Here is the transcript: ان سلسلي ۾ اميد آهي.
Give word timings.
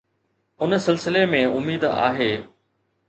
ان 0.67 0.77
سلسلي 0.85 1.21
۾ 1.33 1.43
اميد 1.59 1.85
آهي. 1.91 2.31